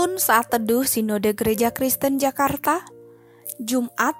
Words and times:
Penuntun 0.00 0.16
saat 0.16 0.48
teduh 0.48 0.88
Sinode 0.88 1.36
Gereja 1.36 1.76
Kristen 1.76 2.16
Jakarta, 2.16 2.88
Jumat 3.60 4.16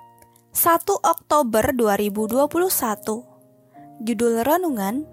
1 0.53 0.85
Oktober 1.01 1.73
2021. 1.73 4.05
Judul 4.05 4.45
renungan, 4.45 5.09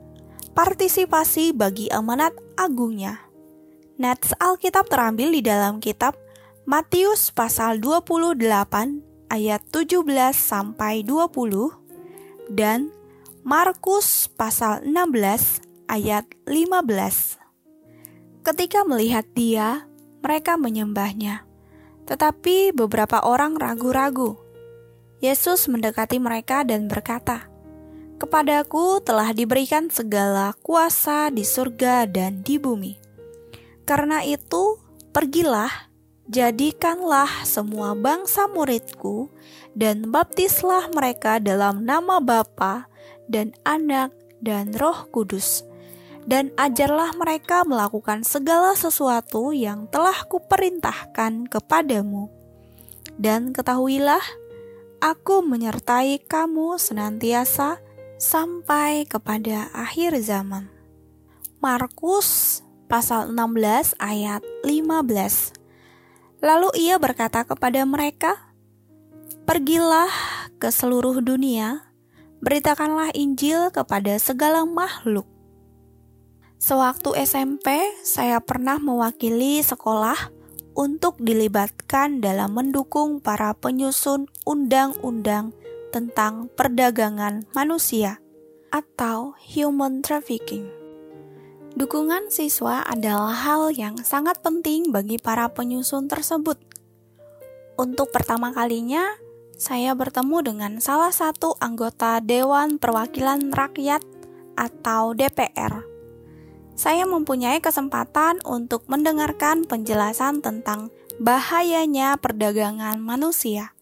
Partisipasi 0.52 1.56
bagi 1.56 1.88
amanat 1.88 2.36
agungnya. 2.60 3.32
Nats 3.96 4.36
Alkitab 4.36 4.92
terambil 4.92 5.32
di 5.32 5.40
dalam 5.40 5.80
kitab 5.80 6.20
Matius 6.68 7.32
pasal 7.32 7.80
28 7.80 8.36
ayat 9.32 9.64
17 9.72 10.04
sampai 10.36 11.00
20 11.00 12.52
dan 12.52 12.92
Markus 13.48 14.28
pasal 14.36 14.84
16 14.84 15.64
ayat 15.88 16.28
15. 16.44 17.40
Ketika 18.44 18.84
melihat 18.84 19.24
dia, 19.32 19.88
mereka 20.28 20.60
menyembahnya. 20.60 21.48
Tetapi 22.04 22.76
beberapa 22.76 23.24
orang 23.24 23.56
ragu-ragu. 23.56 24.36
Yesus 25.24 25.72
mendekati 25.72 26.20
mereka 26.20 26.68
dan 26.68 26.92
berkata, 26.92 27.48
"Kepadaku 28.20 29.00
telah 29.08 29.32
diberikan 29.32 29.88
segala 29.88 30.52
kuasa 30.60 31.32
di 31.32 31.48
surga 31.48 32.04
dan 32.12 32.44
di 32.44 32.60
bumi. 32.60 33.00
Karena 33.88 34.20
itu, 34.28 34.76
pergilah, 35.16 35.72
jadikanlah 36.28 37.48
semua 37.48 37.96
bangsa 37.96 38.52
muridku, 38.52 39.32
dan 39.72 40.12
baptislah 40.12 40.92
mereka 40.92 41.40
dalam 41.40 41.88
nama 41.88 42.20
Bapa 42.20 42.92
dan 43.32 43.56
Anak 43.64 44.12
dan 44.44 44.76
Roh 44.76 45.08
Kudus." 45.08 45.64
Dan 46.28 46.52
ajarlah 46.60 47.16
mereka 47.16 47.64
melakukan 47.64 48.28
segala 48.28 48.76
sesuatu 48.76 49.56
yang 49.56 49.88
telah 49.88 50.28
kuperintahkan 50.28 51.48
kepadamu. 51.48 52.28
Dan 53.16 53.56
ketahuilah, 53.56 54.22
aku 55.00 55.40
menyertai 55.42 56.20
kamu 56.28 56.76
senantiasa 56.76 57.80
sampai 58.20 59.08
kepada 59.08 59.72
akhir 59.72 60.20
zaman. 60.20 60.68
Markus 61.64 62.62
pasal 62.92 63.32
16 63.32 63.96
ayat 63.98 64.44
15. 64.68 66.44
Lalu 66.44 66.70
ia 66.76 67.00
berkata 67.00 67.48
kepada 67.48 67.82
mereka, 67.88 68.36
Pergilah 69.48 70.12
ke 70.60 70.68
seluruh 70.68 71.24
dunia, 71.24 71.88
beritakanlah 72.44 73.16
Injil 73.16 73.72
kepada 73.72 74.20
segala 74.20 74.68
makhluk 74.68 75.37
Sewaktu 76.58 77.14
SMP, 77.22 77.70
saya 78.02 78.42
pernah 78.42 78.82
mewakili 78.82 79.62
sekolah 79.62 80.34
untuk 80.74 81.22
dilibatkan 81.22 82.18
dalam 82.18 82.58
mendukung 82.58 83.22
para 83.22 83.54
penyusun 83.54 84.26
undang-undang 84.42 85.54
tentang 85.94 86.50
perdagangan 86.58 87.46
manusia 87.54 88.18
atau 88.74 89.38
human 89.38 90.02
trafficking. 90.02 90.66
Dukungan 91.78 92.34
siswa 92.34 92.82
adalah 92.90 93.38
hal 93.38 93.70
yang 93.70 94.02
sangat 94.02 94.42
penting 94.42 94.90
bagi 94.90 95.22
para 95.22 95.54
penyusun 95.54 96.10
tersebut. 96.10 96.58
Untuk 97.78 98.10
pertama 98.10 98.50
kalinya, 98.50 99.06
saya 99.62 99.94
bertemu 99.94 100.42
dengan 100.42 100.74
salah 100.82 101.14
satu 101.14 101.54
anggota 101.62 102.18
Dewan 102.18 102.82
Perwakilan 102.82 103.54
Rakyat 103.54 104.02
atau 104.58 105.14
DPR 105.14 105.87
saya 106.78 107.10
mempunyai 107.10 107.58
kesempatan 107.58 108.38
untuk 108.46 108.86
mendengarkan 108.86 109.66
penjelasan 109.66 110.46
tentang 110.46 110.94
bahayanya 111.18 112.22
perdagangan 112.22 113.02
manusia. 113.02 113.74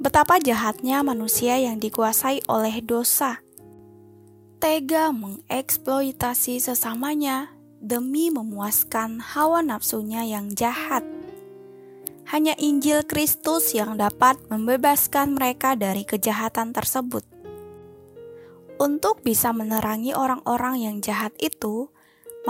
Betapa 0.00 0.40
jahatnya 0.40 1.04
manusia 1.04 1.60
yang 1.60 1.76
dikuasai 1.76 2.48
oleh 2.48 2.80
dosa. 2.80 3.44
Tega 4.56 5.12
mengeksploitasi 5.12 6.64
sesamanya 6.64 7.52
demi 7.76 8.32
memuaskan 8.32 9.20
hawa 9.20 9.60
nafsunya 9.60 10.24
yang 10.24 10.56
jahat. 10.56 11.04
Hanya 12.32 12.56
Injil 12.56 13.04
Kristus 13.04 13.76
yang 13.76 14.00
dapat 14.00 14.40
membebaskan 14.48 15.36
mereka 15.36 15.76
dari 15.76 16.08
kejahatan 16.08 16.72
tersebut. 16.72 17.41
Untuk 18.82 19.22
bisa 19.22 19.54
menerangi 19.54 20.10
orang-orang 20.10 20.82
yang 20.82 20.96
jahat 20.98 21.30
itu, 21.38 21.86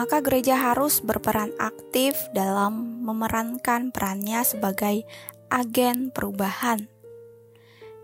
maka 0.00 0.24
gereja 0.24 0.56
harus 0.56 1.04
berperan 1.04 1.52
aktif 1.60 2.16
dalam 2.32 3.04
memerankan 3.04 3.92
perannya 3.92 4.40
sebagai 4.40 5.04
agen 5.52 6.08
perubahan. 6.08 6.88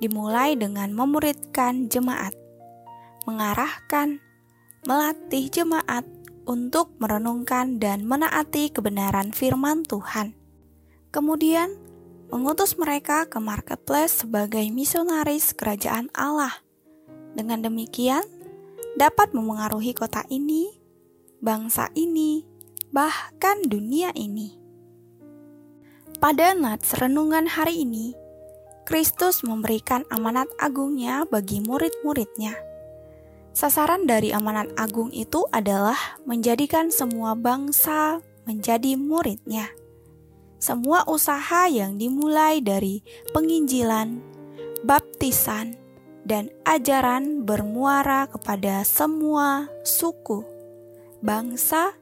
Dimulai 0.04 0.60
dengan 0.60 0.92
memuridkan 0.92 1.88
jemaat, 1.88 2.36
mengarahkan, 3.24 4.20
melatih 4.84 5.48
jemaat 5.48 6.04
untuk 6.44 6.92
merenungkan 7.00 7.80
dan 7.80 8.04
menaati 8.04 8.68
kebenaran 8.68 9.32
firman 9.32 9.88
Tuhan. 9.88 10.36
Kemudian, 11.08 11.72
mengutus 12.28 12.76
mereka 12.76 13.24
ke 13.24 13.40
marketplace 13.40 14.20
sebagai 14.20 14.68
misionaris 14.68 15.56
kerajaan 15.56 16.12
Allah 16.12 16.67
dengan 17.38 17.62
demikian, 17.62 18.26
dapat 18.98 19.30
memengaruhi 19.30 19.94
kota 19.94 20.26
ini, 20.26 20.74
bangsa 21.38 21.86
ini, 21.94 22.42
bahkan 22.90 23.62
dunia 23.62 24.10
ini. 24.18 24.58
Pada 26.18 26.50
nats 26.58 26.98
renungan 26.98 27.46
hari 27.46 27.86
ini, 27.86 28.10
Kristus 28.82 29.46
memberikan 29.46 30.02
amanat 30.10 30.50
agungnya 30.58 31.22
bagi 31.30 31.62
murid-muridnya. 31.62 32.58
Sasaran 33.54 34.10
dari 34.10 34.34
amanat 34.34 34.74
agung 34.74 35.14
itu 35.14 35.46
adalah 35.54 36.18
menjadikan 36.26 36.90
semua 36.90 37.38
bangsa 37.38 38.18
menjadi 38.50 38.98
muridnya. 38.98 39.70
Semua 40.58 41.06
usaha 41.06 41.70
yang 41.70 42.02
dimulai 42.02 42.58
dari 42.58 43.04
penginjilan, 43.30 44.18
baptisan, 44.82 45.78
dan 46.28 46.52
ajaran 46.68 47.48
bermuara 47.48 48.28
kepada 48.28 48.84
semua 48.84 49.64
suku, 49.80 50.44
bangsa, 51.24 51.96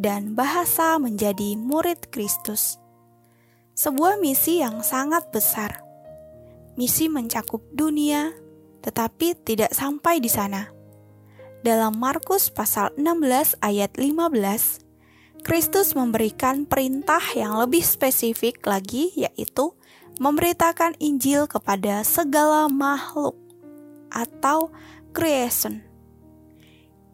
dan 0.00 0.32
bahasa 0.32 0.96
menjadi 0.96 1.60
murid 1.60 2.08
Kristus. 2.08 2.80
Sebuah 3.76 4.16
misi 4.16 4.64
yang 4.64 4.80
sangat 4.80 5.28
besar. 5.28 5.84
Misi 6.80 7.12
mencakup 7.12 7.60
dunia, 7.76 8.32
tetapi 8.80 9.36
tidak 9.44 9.76
sampai 9.76 10.24
di 10.24 10.32
sana. 10.32 10.72
Dalam 11.60 12.00
Markus 12.00 12.48
pasal 12.48 12.96
16 12.96 13.60
ayat 13.60 13.92
15, 13.92 15.44
Kristus 15.44 15.92
memberikan 15.92 16.64
perintah 16.64 17.20
yang 17.36 17.60
lebih 17.60 17.84
spesifik 17.84 18.64
lagi 18.64 19.12
yaitu 19.12 19.76
memberitakan 20.16 20.96
Injil 20.96 21.44
kepada 21.44 22.00
segala 22.04 22.68
makhluk 22.72 23.49
atau 24.10 24.74
creation. 25.14 25.82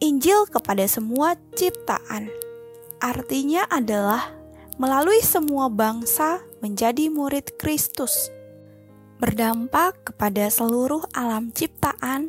Injil 0.01 0.45
kepada 0.49 0.85
semua 0.85 1.41
ciptaan 1.57 2.29
artinya 3.01 3.65
adalah 3.69 4.33
melalui 4.77 5.25
semua 5.25 5.73
bangsa 5.73 6.45
menjadi 6.61 7.09
murid 7.09 7.57
Kristus. 7.57 8.29
Berdampak 9.17 10.13
kepada 10.13 10.53
seluruh 10.53 11.09
alam 11.17 11.49
ciptaan, 11.49 12.29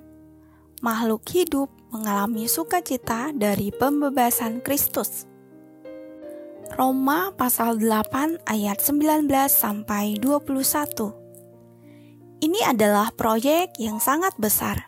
makhluk 0.79 1.27
hidup 1.27 1.67
mengalami 1.91 2.47
sukacita 2.47 3.35
dari 3.35 3.75
pembebasan 3.75 4.63
Kristus. 4.63 5.27
Roma 6.71 7.31
pasal 7.35 7.79
8 7.79 8.43
ayat 8.47 8.79
19 8.79 9.27
sampai 9.51 10.15
21. 10.19 11.26
Ini 12.37 12.69
adalah 12.69 13.09
proyek 13.17 13.81
yang 13.81 13.97
sangat 13.97 14.37
besar. 14.37 14.85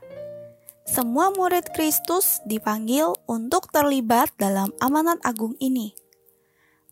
Semua 0.86 1.34
murid 1.34 1.74
Kristus 1.74 2.46
dipanggil 2.46 3.10
untuk 3.26 3.74
terlibat 3.74 4.30
dalam 4.38 4.70
amanat 4.78 5.18
agung 5.26 5.58
ini. 5.58 5.98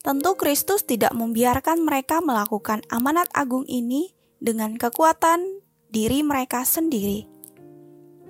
Tentu 0.02 0.34
Kristus 0.34 0.82
tidak 0.82 1.14
membiarkan 1.14 1.86
mereka 1.86 2.26
melakukan 2.26 2.82
amanat 2.90 3.30
agung 3.38 3.70
ini 3.70 4.14
dengan 4.42 4.78
kekuatan 4.82 5.62
diri 5.94 6.26
mereka 6.26 6.66
sendiri. 6.66 7.30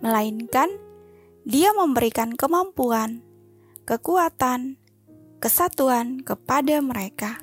Melainkan, 0.03 0.67
dia 1.47 1.71
memberikan 1.71 2.35
kemampuan, 2.35 3.23
kekuatan, 3.87 4.75
kesatuan 5.39 6.19
kepada 6.27 6.83
mereka. 6.83 7.39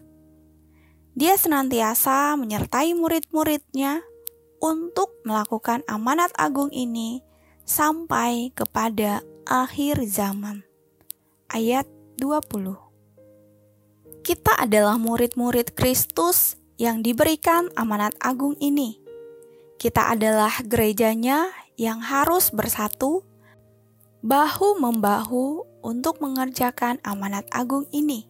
Dia 1.16 1.40
senantiasa 1.40 2.36
menyertai 2.36 2.92
murid-muridnya 2.92 4.13
untuk 4.62 5.10
melakukan 5.24 5.82
amanat 5.88 6.30
agung 6.36 6.68
ini 6.74 7.22
sampai 7.64 8.52
kepada 8.52 9.24
akhir 9.46 10.04
zaman. 10.06 10.66
Ayat 11.48 11.86
20 12.18 12.84
kita 14.24 14.56
adalah 14.56 14.96
murid-murid 14.96 15.76
Kristus 15.76 16.56
yang 16.80 17.04
diberikan 17.04 17.68
amanat 17.76 18.16
agung 18.24 18.56
ini. 18.56 18.96
Kita 19.76 20.16
adalah 20.16 20.64
gerejanya 20.64 21.52
yang 21.76 22.00
harus 22.00 22.48
bersatu, 22.48 23.20
bahu-membahu 24.24 25.68
untuk 25.84 26.24
mengerjakan 26.24 26.96
amanat 27.04 27.44
agung 27.52 27.84
ini. 27.92 28.24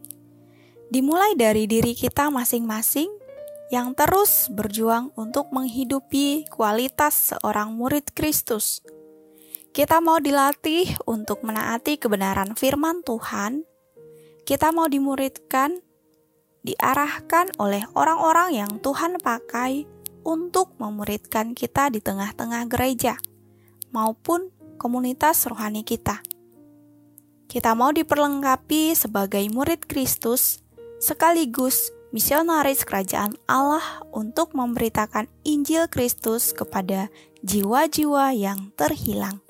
Dimulai 0.90 1.38
dari 1.38 1.70
diri 1.70 1.94
kita 1.94 2.26
masing-masing 2.26 3.06
yang 3.72 3.96
terus 3.96 4.52
berjuang 4.52 5.14
untuk 5.16 5.48
menghidupi 5.54 6.44
kualitas 6.52 7.32
seorang 7.32 7.72
murid 7.72 8.12
Kristus. 8.12 8.84
Kita 9.74 9.98
mau 9.98 10.22
dilatih 10.22 10.86
untuk 11.08 11.42
menaati 11.42 11.98
kebenaran 11.98 12.54
firman 12.54 13.02
Tuhan. 13.02 13.66
Kita 14.44 14.70
mau 14.70 14.86
dimuridkan, 14.86 15.80
diarahkan 16.62 17.56
oleh 17.58 17.82
orang-orang 17.96 18.54
yang 18.54 18.72
Tuhan 18.78 19.18
pakai 19.18 19.88
untuk 20.22 20.76
memuridkan 20.78 21.56
kita 21.58 21.90
di 21.90 21.98
tengah-tengah 21.98 22.70
gereja 22.70 23.18
maupun 23.90 24.54
komunitas 24.78 25.48
rohani 25.50 25.82
kita. 25.82 26.20
Kita 27.50 27.76
mau 27.76 27.90
diperlengkapi 27.90 28.94
sebagai 28.98 29.42
murid 29.52 29.86
Kristus 29.86 30.64
sekaligus 30.98 31.92
misionaris 32.14 32.86
kerajaan 32.86 33.34
Allah 33.50 33.82
untuk 34.14 34.54
memberitakan 34.54 35.26
Injil 35.42 35.90
Kristus 35.90 36.54
kepada 36.54 37.10
jiwa-jiwa 37.42 38.30
yang 38.30 38.70
terhilang. 38.78 39.42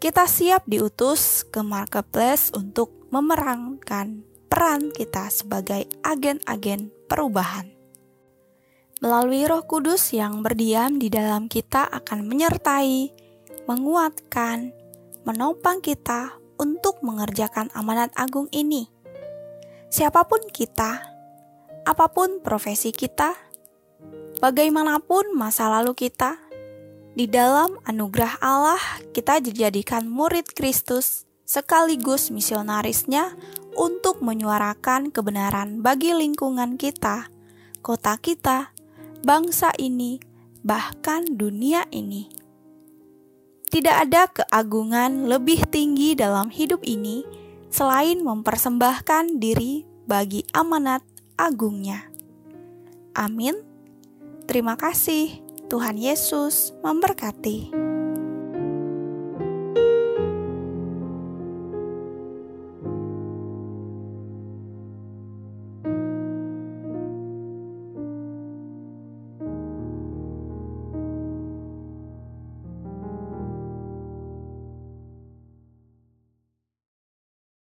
Kita 0.00 0.24
siap 0.24 0.64
diutus 0.64 1.44
ke 1.44 1.60
marketplace 1.60 2.48
untuk 2.56 2.88
memerankan 3.12 4.24
peran 4.48 4.88
kita 4.96 5.28
sebagai 5.28 5.84
agen-agen 6.00 6.88
perubahan. 7.04 7.68
Melalui 9.04 9.44
Roh 9.44 9.60
Kudus 9.68 10.16
yang 10.16 10.40
berdiam 10.40 10.96
di 10.96 11.12
dalam 11.12 11.52
kita 11.52 11.84
akan 11.84 12.24
menyertai, 12.24 13.12
menguatkan, 13.68 14.72
menopang 15.28 15.84
kita 15.84 16.32
untuk 16.56 17.04
mengerjakan 17.04 17.68
amanat 17.76 18.08
agung 18.16 18.48
ini. 18.56 18.88
Siapa 19.90 20.22
pun 20.22 20.38
kita, 20.48 21.09
apa 21.84 22.12
pun 22.12 22.40
profesi 22.44 22.92
kita, 22.92 23.36
bagaimanapun 24.40 25.32
masa 25.36 25.68
lalu 25.68 25.96
kita, 25.96 26.40
di 27.14 27.26
dalam 27.26 27.74
anugerah 27.84 28.38
Allah, 28.38 28.80
kita 29.10 29.42
dijadikan 29.42 30.06
murid 30.06 30.46
Kristus 30.54 31.26
sekaligus 31.42 32.30
misionarisnya 32.30 33.34
untuk 33.74 34.22
menyuarakan 34.22 35.10
kebenaran 35.10 35.82
bagi 35.82 36.14
lingkungan 36.14 36.78
kita, 36.78 37.26
kota 37.82 38.14
kita, 38.22 38.70
bangsa 39.26 39.74
ini, 39.74 40.22
bahkan 40.62 41.26
dunia 41.26 41.84
ini. 41.90 42.30
Tidak 43.70 43.96
ada 44.06 44.26
keagungan 44.30 45.30
lebih 45.30 45.66
tinggi 45.70 46.18
dalam 46.18 46.50
hidup 46.50 46.82
ini 46.86 47.22
selain 47.70 48.22
mempersembahkan 48.22 49.38
diri 49.38 49.86
bagi 50.06 50.42
amanat 50.50 51.06
agungnya. 51.48 52.04
Amin. 53.16 53.56
Terima 54.44 54.74
kasih. 54.74 55.40
Tuhan 55.70 55.94
Yesus 55.94 56.74
memberkati. 56.82 57.89